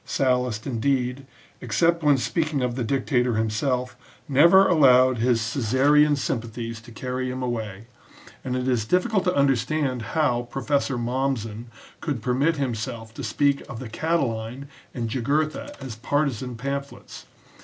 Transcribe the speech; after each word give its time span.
Sallust, 0.03 0.65
indeed, 0.65 1.27
except 1.61 2.01
when 2.01 2.17
speaking 2.17 2.63
of 2.63 2.73
the 2.75 2.83
dictator 2.83 3.35
himself, 3.35 3.95
never 4.27 4.67
allowed 4.67 5.19
his 5.19 5.37
Caesarian 5.53 6.15
sympathies 6.15 6.81
to 6.81 6.91
carry 6.91 7.29
him 7.29 7.43
away, 7.43 7.85
and 8.43 8.55
it 8.55 8.67
is 8.67 8.83
difficult 8.85 9.25
to 9.25 9.35
understand 9.35 10.01
how 10.17 10.47
Professor 10.49 10.97
Mommsen 10.97 11.67
could 11.99 12.23
permit 12.23 12.55
himself 12.57 13.13
to 13.13 13.23
speak 13.23 13.61
of 13.69 13.77
the" 13.79 13.89
Catiline" 14.01 14.65
and" 14.95 15.07
Jugurtha" 15.07 15.75
as 15.85 15.97
partisan 15.97 16.55
pamphlets. 16.55 17.27